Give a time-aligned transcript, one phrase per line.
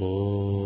[0.00, 0.57] Oh.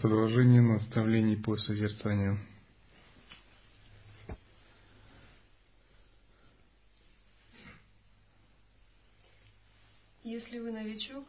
[0.00, 2.38] Продолжение наставлений по созерцанию.
[10.24, 11.26] Если вы новичок,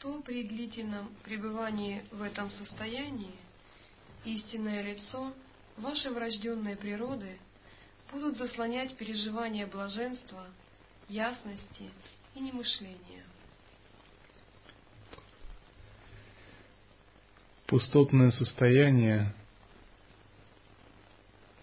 [0.00, 3.36] то при длительном пребывании в этом состоянии
[4.24, 5.32] истинное лицо
[5.76, 7.38] вашей врожденной природы
[8.10, 10.46] будут заслонять переживания блаженства,
[11.08, 11.92] ясности
[12.34, 13.24] и немышления.
[17.72, 19.32] Пустотное состояние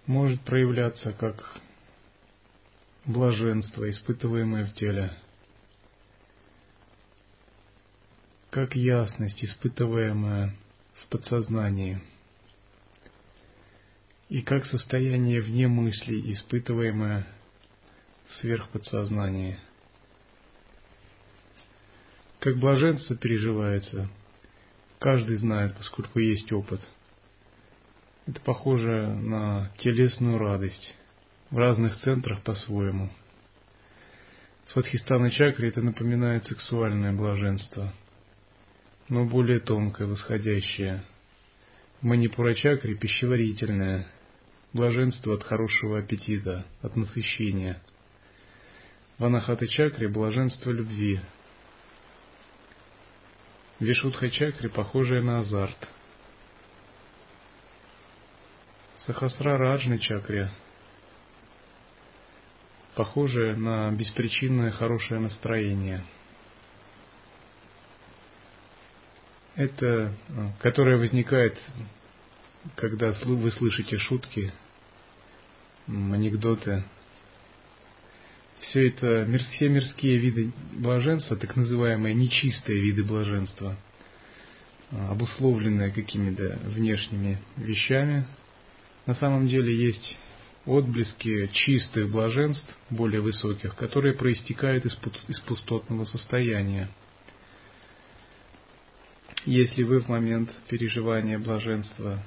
[0.08, 1.62] может проявляться как
[3.06, 5.14] блаженство, испытываемое в теле,
[8.50, 10.56] как ясность, испытываемая
[10.96, 12.02] в подсознании,
[14.30, 17.28] и как состояние вне мыслей, испытываемое
[18.30, 19.60] в сверхподсознании.
[22.40, 24.10] Как блаженство переживается
[25.00, 26.82] Каждый знает, поскольку есть опыт.
[28.28, 30.94] Это похоже на телесную радость
[31.50, 33.10] в разных центрах по-своему.
[34.68, 37.94] Сватхистана чакре это напоминает сексуальное блаженство,
[39.08, 41.04] но более тонкое, восходящее.
[42.02, 44.06] Манипура чакре пищеварительное,
[44.74, 47.82] блаженство от хорошего аппетита, от насыщения.
[49.18, 51.22] В анахата чакре блаженство любви,
[53.80, 55.88] Вишудха-чакре похожая на азарт.
[59.06, 60.52] Сахасра-раджной чакре
[63.00, 66.04] похожая на беспричинное хорошее настроение.
[69.56, 70.14] Это,
[70.60, 71.58] которое возникает,
[72.76, 74.52] когда вы слышите шутки,
[75.88, 76.84] анекдоты,
[78.62, 83.78] все это все мирские виды блаженства, так называемые нечистые виды блаженства,
[84.92, 88.26] а, обусловленные какими-то внешними вещами,
[89.06, 90.18] на самом деле есть
[90.66, 94.98] отблески чистых блаженств, более высоких, которые проистекают из,
[95.28, 96.90] из пустотного состояния.
[99.46, 102.22] Если вы в момент переживания блаженства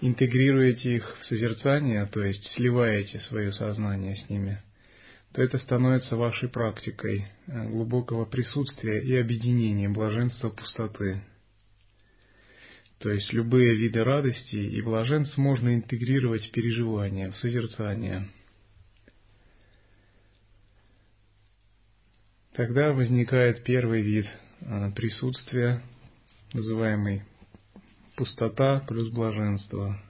[0.00, 4.60] интегрируете их в созерцание, то есть сливаете свое сознание с ними–
[5.32, 11.22] то это становится вашей практикой э, глубокого присутствия и объединения блаженства пустоты.
[12.98, 18.28] То есть любые виды радости и блаженств можно интегрировать в переживание, в созерцание.
[22.52, 24.26] Тогда возникает первый вид
[24.60, 25.80] э, присутствия,
[26.52, 27.22] называемый
[28.16, 30.02] пустота плюс блаженство–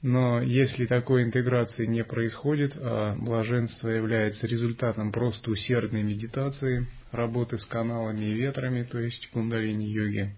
[0.00, 7.64] но если такой интеграции не происходит, а блаженство является результатом просто усердной медитации, работы с
[7.64, 10.36] каналами и ветрами, то есть кундалини-йоги,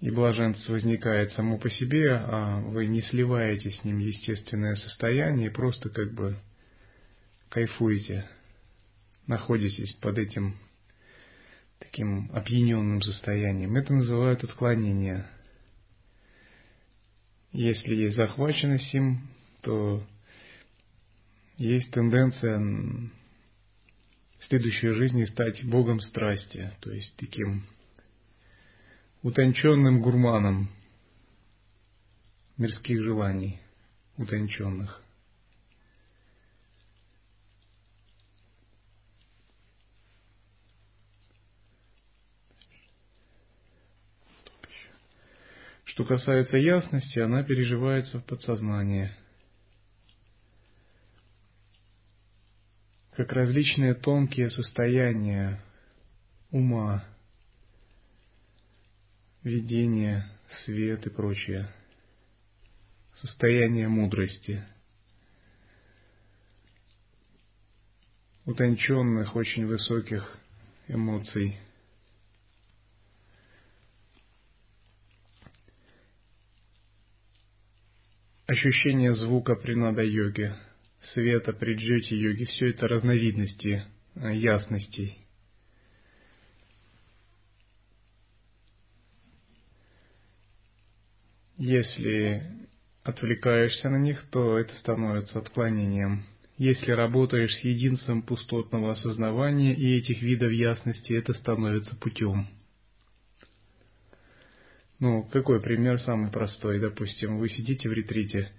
[0.00, 5.88] и блаженство возникает само по себе, а вы не сливаете с ним естественное состояние, просто
[5.88, 6.36] как бы
[7.48, 8.26] кайфуете,
[9.26, 10.56] находитесь под этим
[11.78, 13.76] таким опьяненным состоянием.
[13.76, 15.26] Это называют отклонение–
[17.52, 19.28] если есть захваченность им,
[19.62, 20.02] то
[21.56, 27.64] есть тенденция в следующей жизни стать богом страсти, то есть таким
[29.22, 30.70] утонченным гурманом
[32.56, 33.58] мирских желаний,
[34.16, 35.02] утонченных.
[45.90, 49.10] Что касается ясности, она переживается в подсознании.
[53.16, 55.60] Как различные тонкие состояния
[56.52, 57.04] ума,
[59.42, 60.30] видение,
[60.64, 61.68] свет и прочее.
[63.14, 64.64] Состояние мудрости.
[68.44, 70.38] Утонченных, очень высоких
[70.86, 71.58] эмоций.
[78.50, 80.56] Ощущение звука при нада-йоге,
[81.12, 83.84] света при джете-йоге– все это разновидности
[84.16, 85.24] э, ясностей.
[91.58, 92.42] Если
[93.04, 96.24] отвлекаешься на них, то это становится отклонением.
[96.58, 102.48] Если работаешь с единством пустотного осознавания и этих видов ясности, это становится путем.
[105.00, 106.78] Ну, какой пример самый простой?
[106.78, 108.52] Допустим, вы сидите в ретрите,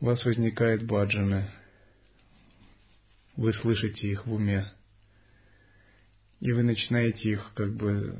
[0.00, 1.50] у вас возникает баджаны,
[3.34, 4.72] вы слышите их в уме,
[6.38, 8.16] и вы начинаете их как бы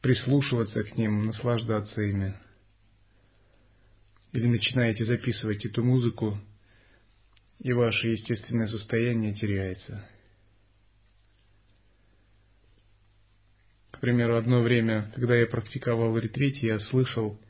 [0.00, 2.34] прислушиваться к ним, наслаждаться ими.
[4.32, 6.38] Или начинаете записывать эту музыку,
[7.58, 10.08] и ваше естественное состояние теряется.
[13.96, 17.40] К примеру, одно время, когда я практиковал в ретрите, я слышал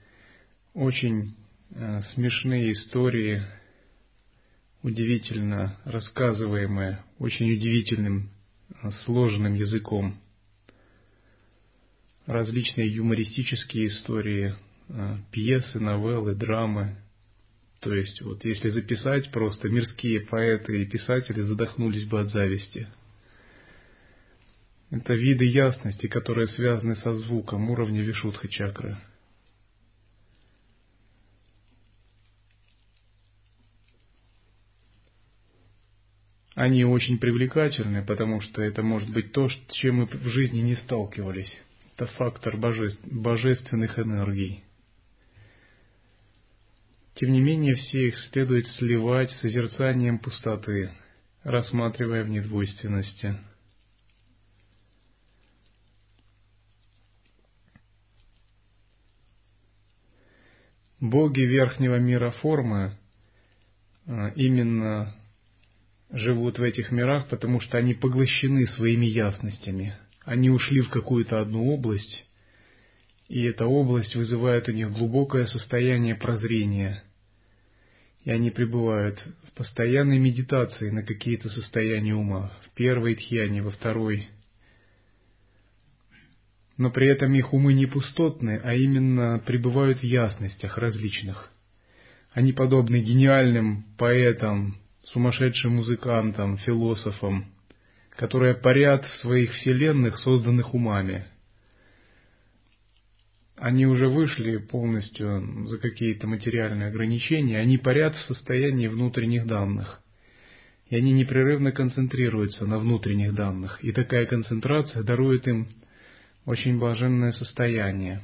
[0.75, 1.35] очень
[1.71, 3.43] э, смешные истории,
[4.81, 8.31] удивительно рассказываемые, очень удивительным,
[8.71, 10.21] э, сложным языком.
[12.27, 14.55] Различные юмористические истории,
[14.89, 16.97] э, пьесы, новеллы, драмы.
[17.81, 22.87] То есть, вот если записать просто, мирские поэты и писатели задохнулись бы от зависти–
[24.91, 28.97] это виды ясности, которые связаны со звуком уровня вишудха чакры.
[36.55, 40.75] Они очень привлекательны, потому что это может быть то, с чем мы в жизни не
[40.75, 41.53] сталкивались.
[41.95, 44.63] Это фактор божеств, божественных энергий.
[47.15, 50.93] Тем не менее, все их следует сливать созерцанием пустоты,
[51.43, 53.37] рассматривая в недвойственности–
[61.01, 62.97] Боги верхнего мира формы
[64.07, 65.15] а, именно
[66.11, 69.95] живут в этих мирах, потому что они поглощены своими ясностями.
[70.25, 72.27] Они ушли в какую-то одну область,
[73.29, 77.03] и эта область вызывает у них глубокое состояние прозрения.
[78.25, 84.29] И они пребывают в постоянной медитации на какие-то состояния ума, в первой тхьяне, во второй–
[86.77, 91.51] но при этом их умы не пустотны, а именно пребывают в ясностях различных.
[92.33, 97.47] Они подобны гениальным поэтам, сумасшедшим музыкантам, философам,
[98.11, 101.25] которые парят в своих вселенных, созданных умами.
[103.57, 110.03] Они уже вышли полностью за какие-то материальные ограничения, они парят в состоянии внутренних данных.
[110.91, 113.83] И они непрерывно концентрируются на внутренних данных.
[113.83, 115.69] И такая концентрация дарует им
[116.47, 118.23] очень блаженное состояние.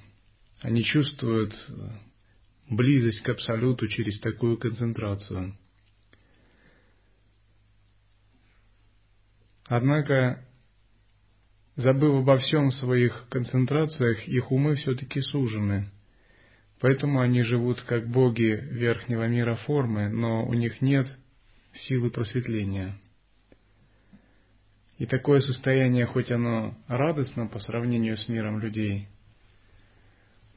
[0.60, 1.52] Они чувствуют
[2.70, 5.56] близость к Абсолюту через такую концентрацию.
[9.66, 10.46] Однако,
[11.76, 15.90] забыв обо всем в своих концентрациях, их умы все-таки сужены.
[16.80, 21.08] Поэтому они живут как боги верхнего мира формы, но у них нет
[21.72, 22.98] силы просветления.
[25.02, 29.08] И такое состояние, хоть оно радостно по сравнению с миром людей,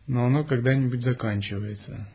[0.05, 2.07] но оно когда-нибудь заканчивается.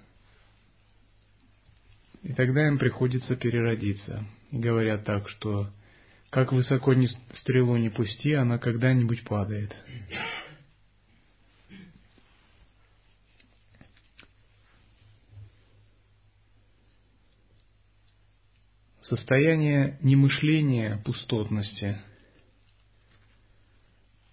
[2.23, 4.25] И тогда им приходится переродиться.
[4.52, 5.73] И говорят так, что
[6.31, 9.75] как высоко ни стрелу не пусти, она когда-нибудь падает.
[19.00, 21.99] Состояние немышления пустотности–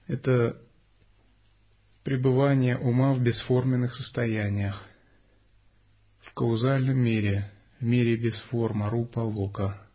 [0.08, 0.62] это
[2.04, 4.82] пребывание ума в бесформенных состояниях,
[6.22, 9.87] в каузальном мире, в мире без формы, рупа, лока.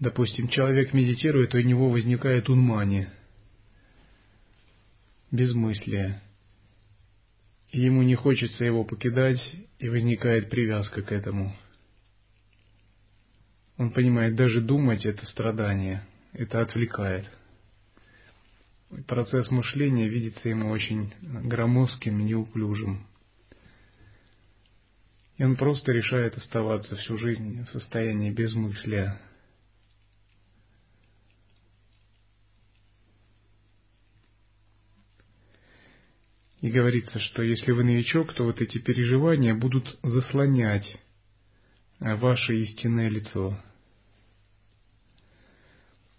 [0.00, 3.06] Допустим, человек медитирует, и у него возникает унмани,
[5.30, 6.22] безмыслие.
[7.70, 9.40] И ему не хочется его покидать,
[9.78, 11.54] и возникает привязка к этому.
[13.76, 16.02] Он понимает, даже думать это страдание,
[16.32, 17.26] это отвлекает.
[19.06, 23.06] Процесс мышления видится ему очень громоздким неуклюжим.
[25.36, 29.20] И он просто решает оставаться всю жизнь в состоянии безмыслия,
[36.60, 41.00] И говорится, что если вы новичок, то вот эти переживания будут заслонять
[41.98, 43.58] ваше истинное лицо.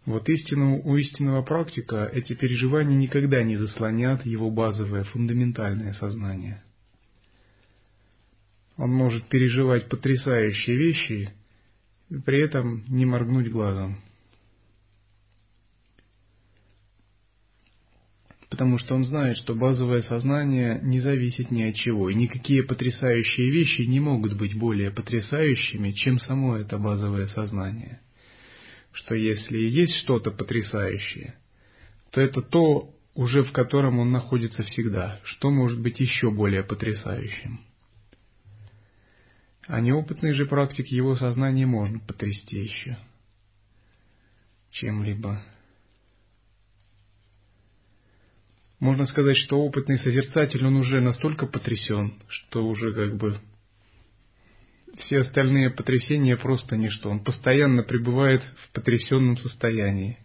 [0.06, 6.64] Вот истину, у истинного практика эти переживания никогда не заслонят его базовое, фундаментальное сознание.
[8.78, 11.32] Он может переживать потрясающие вещи
[12.10, 13.98] и при этом не моргнуть глазом.
[18.52, 23.50] Потому что он знает, что базовое сознание не зависит ни от чего, и никакие потрясающие
[23.50, 28.00] вещи не могут быть более потрясающими, чем само это базовое сознание–
[28.94, 31.36] что если есть что-то потрясающее,
[32.12, 37.62] то это то, уже в котором он находится всегда, что может быть еще более потрясающим.
[39.68, 42.98] А неопытный же практик его сознание можно потрясти еще
[44.72, 45.44] чем-либо.
[48.82, 53.40] Можно сказать, что опытный созерцатель, он уже настолько потрясен, что уже как бы
[54.98, 57.12] все остальные потрясения просто ничто.
[57.12, 60.18] Он постоянно пребывает в потрясенном состоянии,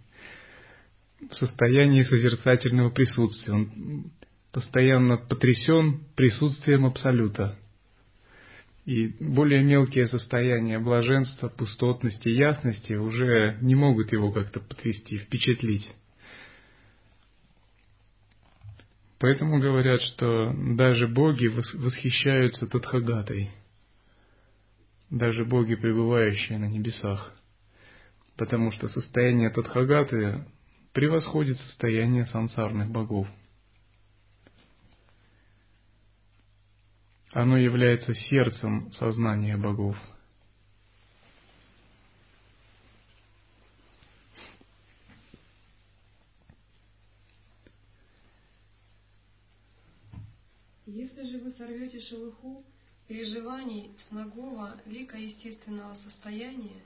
[1.31, 3.53] в состоянии созерцательного присутствия.
[3.53, 4.11] Он
[4.53, 7.59] постоянно потрясен присутствием Абсолюта.
[8.87, 15.93] И более мелкие состояния блаженства, пустотности, ясности уже не могут его как-то потрясти, впечатлить.
[19.19, 23.51] Поэтому говорят, что даже боги восхищаются Тадхагатой–
[25.11, 27.33] даже боги, пребывающие на небесах,
[28.37, 30.45] потому что состояние Тадхагаты
[30.93, 33.29] превосходит состояние сансарных богов.
[37.33, 39.97] Оно является сердцем сознания богов.
[50.87, 52.65] Если же вы сорвете шелуху,
[53.09, 56.81] переживаний с нагого лика естественного состояния,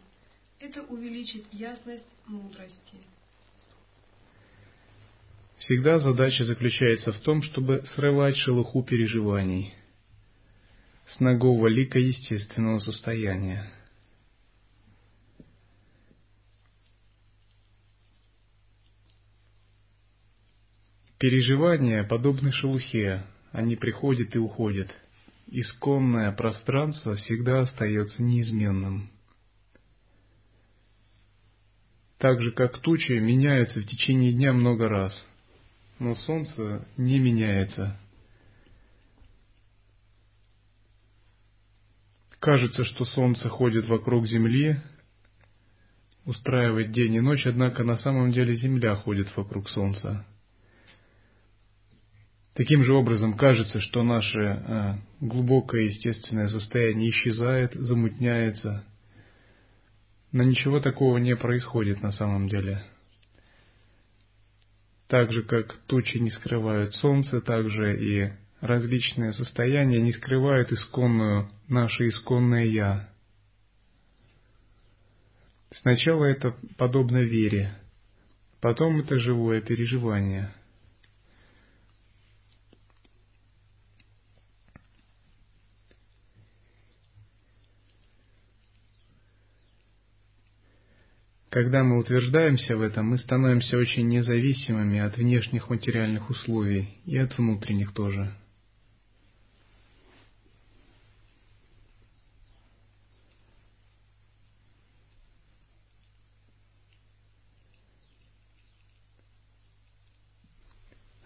[0.59, 2.97] это увеличит ясность мудрости.
[5.59, 9.75] Всегда задача заключается в том, чтобы срывать шелуху переживаний
[11.07, 13.71] с нагого лика естественного состояния.
[21.19, 24.91] Переживания подобны шелухе, они приходят и уходят–
[25.51, 29.11] исконное пространство всегда остается неизменным.
[32.19, 35.27] Так же, как тучи меняются в течение дня много раз,
[35.99, 37.99] но Солнце не меняется.
[42.39, 44.81] Кажется, что Солнце ходит вокруг Земли,
[46.25, 50.25] устраивает день и ночь, однако на самом деле Земля ходит вокруг Солнца.
[52.55, 58.85] Таким же образом кажется, что наше э, глубокое естественное состояние исчезает, замутняется,
[60.33, 62.85] но ничего такого не происходит на самом деле.
[65.07, 71.51] Так же, как тучи не скрывают солнце, так же и различные состояния не скрывают исконную,
[71.69, 73.09] наше исконное «я».
[75.73, 77.77] Сначала это подобно вере,
[78.61, 80.53] потом это живое переживание–
[91.51, 97.37] Когда мы утверждаемся в этом, мы становимся очень независимыми от внешних материальных условий и от
[97.37, 98.33] внутренних тоже.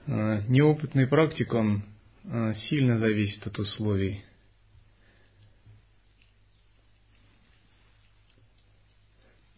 [0.07, 1.85] А, неопытный практик, он
[2.25, 4.25] а, сильно зависит от условий.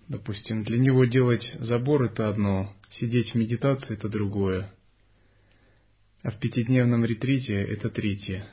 [0.09, 4.73] Допустим, для него делать забор это одно, сидеть в медитации это другое,
[6.23, 8.47] а в пятидневном ретрите это третье.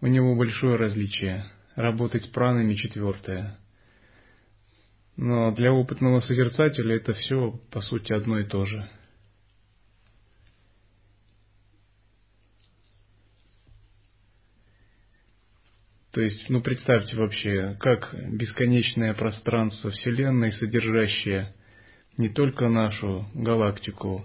[0.00, 1.50] У него большое различие.
[1.74, 3.58] Работать с пранами четвертое.
[5.16, 8.88] Но для опытного созерцателя это все, по сути, одно и то же–
[16.18, 21.54] То есть, ну представьте вообще, как бесконечное пространство Вселенной, содержащее
[22.16, 24.24] не только нашу галактику,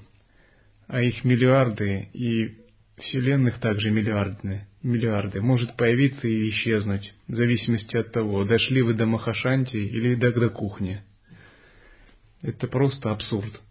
[0.87, 2.57] а их миллиарды и
[2.97, 9.05] Вселенных также миллиарды, миллиарды, может появиться и исчезнуть, в зависимости от того, дошли вы до
[9.05, 11.03] Махашанти или до, до кухни.
[12.41, 13.61] Это просто абсурд.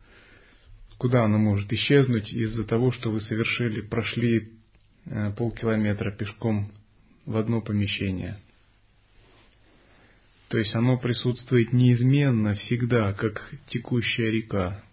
[0.96, 4.52] куда оно может исчезнуть из-за того, что вы совершили, прошли
[5.06, 6.70] э, полкилометра пешком
[7.26, 8.38] в одно помещение.
[10.48, 14.84] То есть оно присутствует неизменно, всегда, как текущая река.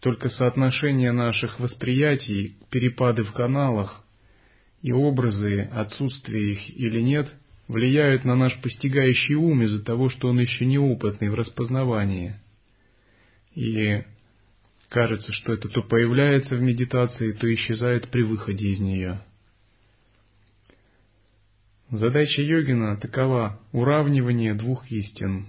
[0.00, 4.04] Только соотношение наших восприятий, перепады в каналах
[4.82, 7.32] и образы, отсутствие их или нет,
[7.68, 12.34] влияют на наш постигающий ум из-за того, что он еще неопытный в распознавании.
[13.54, 14.02] И
[14.88, 19.20] кажется, что это то появляется в медитации, то исчезает при выходе из нее.
[21.90, 25.46] Задача йогина такова– уравнивание двух истин.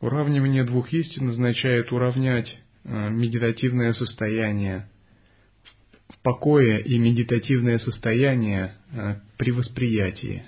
[0.00, 4.90] Уравнивание двух истин означает уравнять э, медитативное состояние
[6.10, 10.44] в покое и медитативное состояние э, при восприятии.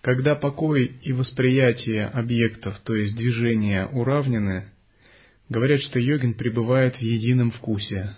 [0.00, 4.70] Когда покой и восприятие объектов, то есть движения, уравнены,
[5.48, 8.16] говорят, что йогин пребывает в едином вкусе.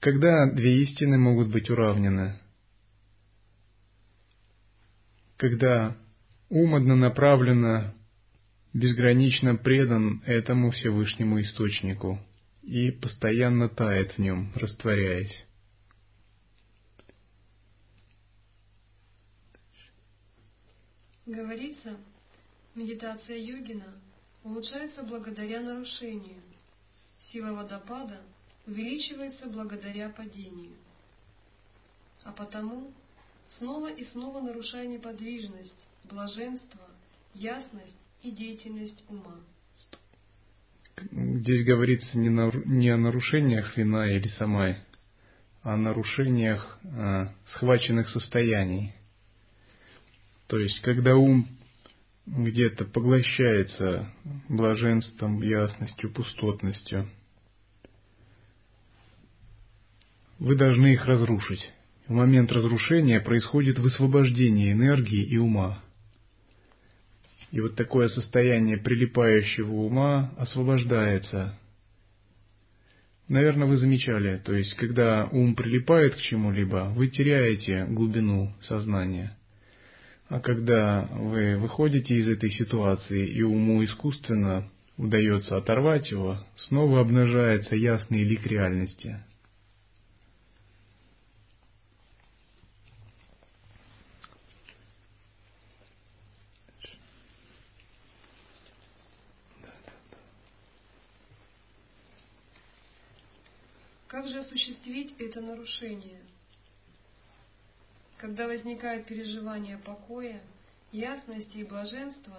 [0.00, 2.38] Когда две истины могут быть уравнены?
[5.36, 5.96] Когда
[6.48, 7.94] ум однонаправленно,
[8.72, 12.18] безгранично предан этому Всевышнему Источнику
[12.62, 15.46] и постоянно тает в нем, растворяясь.
[21.26, 21.96] Говорится,
[22.74, 23.94] медитация йогина
[24.44, 26.42] улучшается благодаря нарушению.
[27.30, 28.20] Сила водопада
[28.66, 30.72] увеличивается благодаря падению.
[32.24, 32.92] А потому
[33.58, 35.74] снова и снова нарушая неподвижность,
[36.04, 36.88] блаженство,
[37.34, 39.36] ясность и деятельность ума.
[41.10, 44.78] Здесь говорится не, о нарушениях вина или самай,
[45.62, 48.94] а о нарушениях э, схваченных состояний.
[50.46, 51.48] То есть, когда ум
[52.26, 54.12] где-то поглощается
[54.48, 57.08] блаженством, ясностью, пустотностью,
[60.38, 61.70] вы должны их разрушить.
[62.06, 65.82] В момент разрушения происходит высвобождение энергии и ума.
[67.52, 71.58] И вот такое состояние прилипающего ума освобождается.
[73.28, 79.36] Наверное, вы замечали, то есть, когда ум прилипает к чему-либо, вы теряете глубину сознания–
[80.40, 88.24] когда вы выходите из этой ситуации и уму искусственно удается оторвать его, снова обнажается ясный
[88.24, 89.22] лик реальности.
[104.06, 106.20] Как же осуществить это нарушение?
[108.22, 110.40] Когда возникает переживание покоя,
[110.92, 112.38] ясности и блаженства,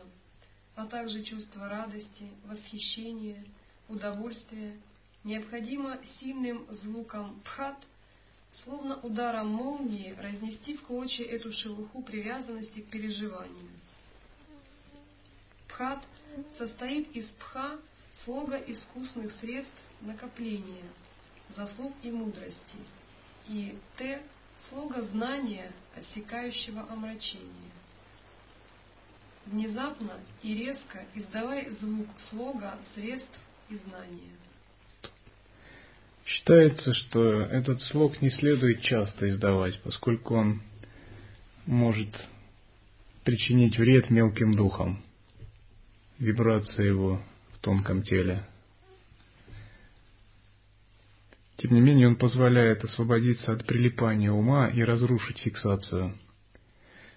[0.77, 3.43] а также чувство радости, восхищения,
[3.89, 4.77] удовольствия,
[5.25, 7.75] необходимо сильным звуком пхат,
[8.63, 13.69] словно ударом молнии, разнести в клочья эту шелуху привязанности к переживанию.
[15.67, 16.01] Пхат
[16.57, 17.77] состоит из пха,
[18.23, 20.85] слога искусных средств накопления,
[21.57, 22.77] заслуг и мудрости,
[23.49, 24.23] и т
[24.69, 27.71] слуга знания, отсекающего омрачение.
[29.45, 34.37] Внезапно и резко издавай звук слога средств и знания.
[36.25, 40.61] Считается, что этот слог не следует часто издавать, поскольку он
[41.65, 42.09] может
[43.23, 45.03] причинить вред мелким духам,
[46.19, 47.21] вибрация его
[47.53, 48.43] в тонком теле.
[51.63, 56.13] Тем не менее, он позволяет освободиться от прилипания ума и разрушить фиксацию.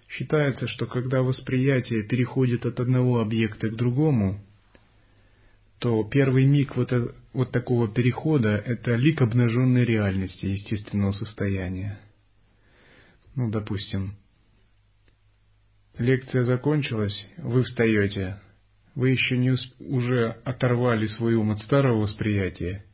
[0.09, 4.41] Считается, что когда восприятие переходит от одного объекта к другому,
[5.81, 11.99] то первый миг вот, это, вот такого перехода– это лик обнаженной реальности естественного состояния.
[13.35, 14.15] Ну, допустим,
[15.99, 18.39] лекция закончилась, вы встаете,
[18.95, 22.85] вы еще не уже оторвали свой ум от старого восприятия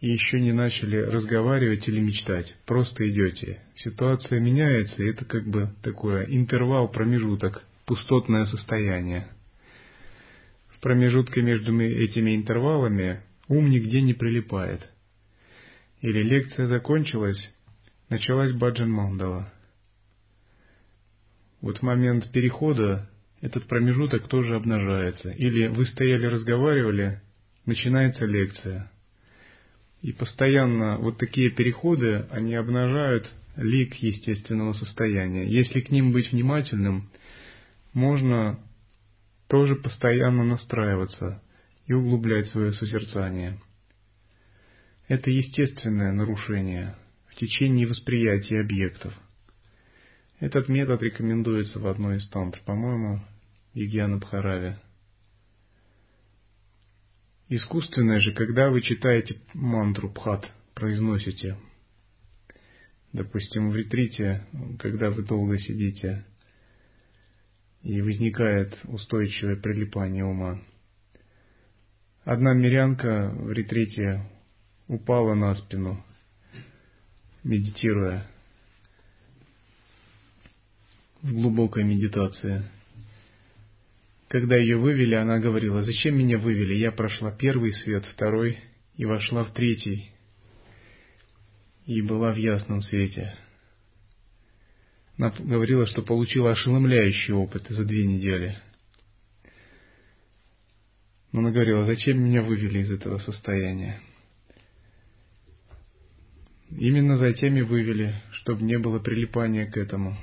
[0.00, 3.60] и еще не начали разговаривать или мечтать, просто идете.
[3.74, 9.28] Ситуация меняется, и это как бы такой интервал, промежуток, пустотное состояние.
[10.68, 14.88] В промежутке между этими интервалами ум нигде не прилипает.
[16.00, 17.52] Или лекция закончилась,
[18.08, 19.52] началась баджан мандала.
[21.60, 23.10] Вот в момент перехода
[23.42, 25.28] этот промежуток тоже обнажается.
[25.32, 27.20] Или вы стояли, разговаривали,
[27.66, 28.90] начинается лекция–
[30.02, 35.46] и постоянно вот такие переходы, они обнажают лик естественного состояния.
[35.46, 37.10] Если к ним быть внимательным,
[37.92, 38.58] можно
[39.48, 41.42] тоже постоянно настраиваться
[41.86, 43.58] и углублять свое созерцание.
[45.08, 46.94] Это естественное нарушение
[47.28, 49.12] в течение восприятия объектов.
[50.38, 53.20] Этот метод рекомендуется в одной из тантр, по-моему,
[53.74, 54.76] Ягьяна Бхарави.
[57.52, 61.56] Искусственное же, когда вы читаете мантру Пхат, произносите,
[63.12, 64.46] допустим, в ретрите,
[64.78, 66.24] когда вы долго сидите,
[67.82, 70.60] и возникает устойчивое прилипание ума.
[72.22, 74.30] Одна мирянка в ретрите
[74.86, 76.04] упала на спину,
[77.42, 78.30] медитируя
[81.20, 82.62] в глубокой медитации.
[84.30, 86.74] Когда ее вывели, она говорила, зачем меня вывели?
[86.74, 88.60] Я прошла первый свет, второй
[88.94, 90.12] и вошла в третий,
[91.84, 93.34] и была в ясном свете.
[95.18, 98.56] Она говорила, что получила ошеломляющий опыт за две недели.
[101.32, 104.00] Но она говорила, зачем меня вывели из этого состояния?
[106.70, 110.16] Именно затем и вывели, чтобы не было прилипания к этому.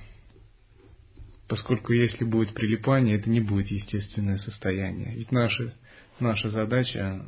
[1.48, 5.16] Поскольку если будет прилипание, это не будет естественное состояние.
[5.16, 5.74] Ведь наша,
[6.20, 7.26] наша задача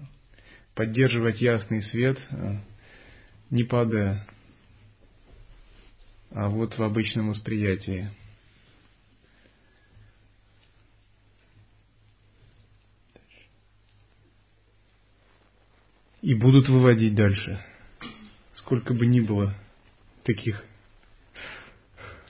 [0.76, 2.20] поддерживать ясный свет,
[3.50, 4.28] не падая
[6.32, 8.10] а вот в обычном восприятии.
[16.22, 17.64] И будут выводить дальше,
[18.56, 19.56] сколько бы ни было
[20.24, 20.64] таких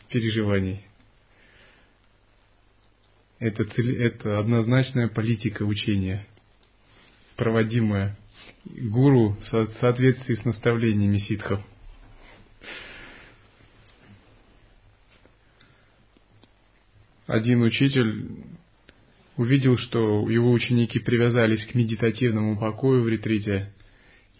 [0.10, 0.89] переживаний.
[3.40, 6.26] Это, это однозначная политика учения,
[7.38, 8.18] проводимая
[8.66, 9.46] гуру в
[9.80, 11.62] соответствии с наставлениями ситхов.
[17.30, 18.28] один учитель
[19.38, 23.72] увидел, что его ученики привязались к медитативному покою в ретрите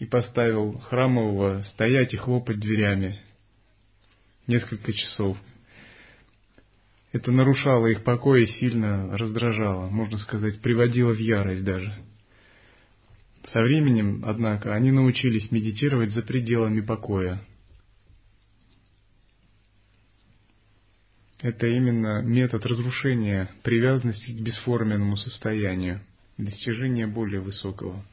[0.00, 3.20] и поставил храмового стоять и хлопать дверями
[4.48, 5.38] несколько часов.
[7.12, 11.94] Это нарушало их покой и сильно раздражало, можно сказать, приводило в ярость даже.
[13.52, 17.42] Со временем, однако, они научились медитировать за пределами покоя–
[21.42, 26.02] это именно метод разрушения привязанности к бесформенному состоянию,
[26.36, 28.04] достижения более высокого.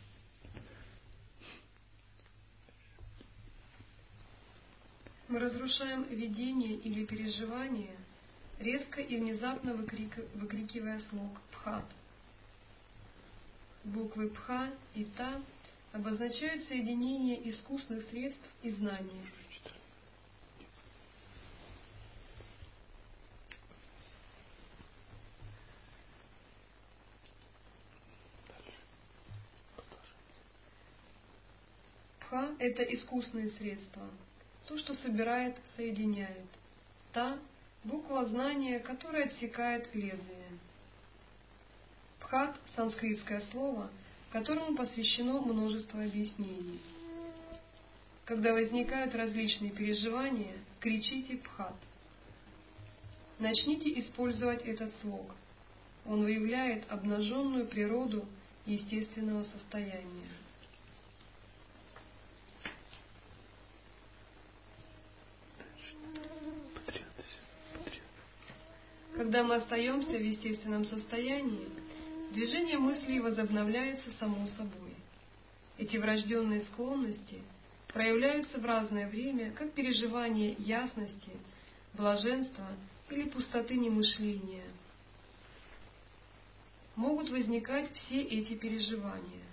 [5.28, 7.98] Мы разрушаем видение или переживание,
[8.60, 10.16] резко и внезапно выкрик...
[10.36, 11.86] выкрикивая слог «пхат».
[13.84, 15.42] Буквы «пха» и «та»
[15.92, 19.22] обозначают соединение искусных средств и знаний–
[32.30, 34.04] Ха– это искусные средства,
[34.68, 36.46] то, что собирает, соединяет.
[37.14, 37.40] Та–
[37.84, 40.48] буква знания, которая отсекает лезвие.
[42.20, 43.90] Пхат– санскритское слово,
[44.32, 46.82] которому посвящено множество объяснений.
[48.26, 51.76] Когда возникают различные переживания, кричите «Пхат».
[53.40, 55.34] Начните использовать этот слог.
[56.06, 58.26] Он выявляет обнаженную природу
[58.66, 60.28] естественного состояния.
[69.18, 71.68] Когда мы остаемся в естественном состоянии,
[72.34, 74.94] движение мыслей возобновляется само собой.
[75.80, 77.42] Эти врожденные склонности
[77.88, 81.32] проявляются в разное время как переживание ясности,
[81.96, 82.68] блаженства
[83.10, 84.66] или пустоты немышления.
[86.96, 89.46] Могут возникать все эти переживания.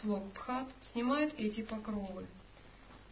[0.00, 2.26] Слог Пхат снимает эти покровы.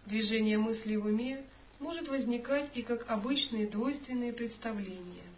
[0.06, 1.44] Движение мыслей в уме
[1.78, 5.22] может возникать и как обычные двойственные представления–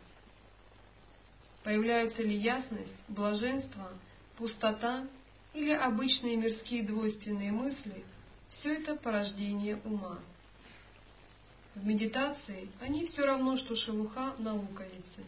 [1.62, 3.92] Появляются ли ясность, блаженство,
[4.36, 5.06] пустота
[5.52, 8.04] или обычные мирские двойственные мысли,
[8.50, 10.18] все это порождение ума.
[11.74, 15.24] В медитации они все равно, что шелуха на луковице.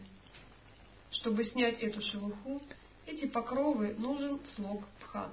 [1.11, 2.61] Чтобы снять эту шелуху,
[3.05, 5.31] эти покровы нужен слог пхат.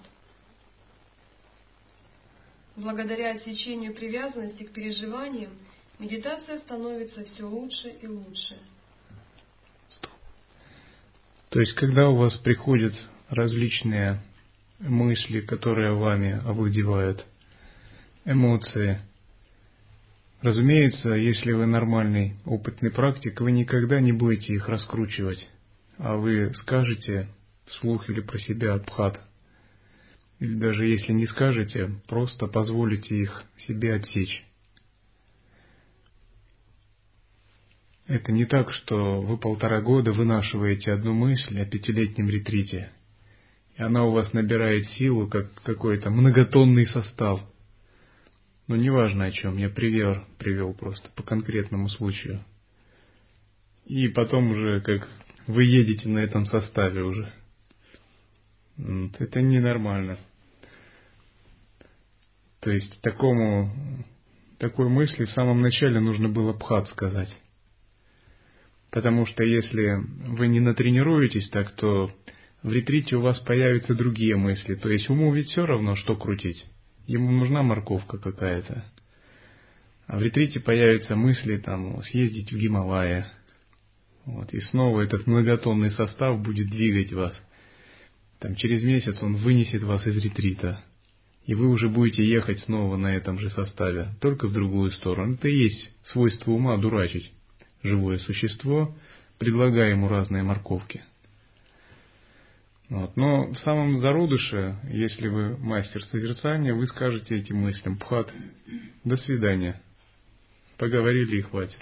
[2.77, 5.53] Благодаря отсечению привязанности к переживаниям,
[5.99, 8.59] медитация становится все лучше и лучше–
[11.51, 12.95] то есть, когда у вас приходят
[13.29, 14.23] различные
[14.79, 17.27] мысли, которые вами овладевают,
[18.25, 19.01] эмоции,
[20.43, 25.47] Разумеется, если вы нормальный, опытный практик, вы никогда не будете их раскручивать,
[25.99, 27.29] а вы скажете
[27.67, 29.21] вслух или про себя абхат.
[30.39, 34.43] Или даже если не скажете, просто позволите их себе отсечь.
[38.11, 42.91] Это не так, что вы полтора года вынашиваете одну мысль о пятилетнем ретрите,
[43.77, 47.41] и она у вас набирает силу, как какой-то многотонный состав.
[48.67, 52.45] Но неважно о чем, я привер привел просто по конкретному случаю.
[53.87, 55.09] И потом уже как
[55.47, 57.33] вы едете на этом составе уже.
[59.21, 60.19] Это ненормально.
[62.59, 63.71] То есть такому,
[64.59, 67.31] такой мысли в самом начале нужно было пхат сказать.
[68.91, 72.11] Потому что если вы не натренируетесь так, то
[72.63, 74.75] в ретрите у вас появятся другие мысли.
[74.75, 76.67] То есть уму ведь все равно, что крутить.
[77.07, 78.85] Ему нужна морковка какая-то.
[80.07, 83.33] А в ретрите появятся мысли там съездить в Гималая.
[84.27, 87.35] Вот, и снова этот многотонный состав будет двигать вас.
[88.41, 90.85] Там через месяц он вынесет вас из ретрита.
[91.47, 95.35] И вы уже будете ехать снова на этом же составе, только в другую сторону.
[95.35, 97.33] Это и есть свойство ума дурачить
[97.83, 98.95] живое существо,
[99.39, 101.03] предлагая ему разные морковки.
[102.89, 103.17] Вот.
[103.17, 108.33] Но в самом зародыше, если вы мастер созерцания, вы скажете этим мыслям «Пхат,
[109.05, 109.81] до свидания».
[110.77, 111.79] Поговорили и хватит.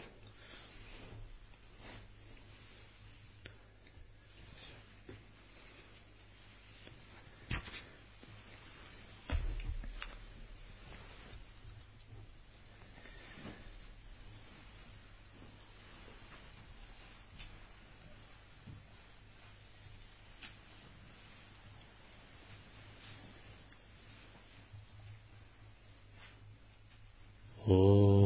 [27.70, 28.17] Oh.